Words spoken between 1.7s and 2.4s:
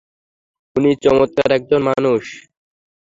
মানুষ!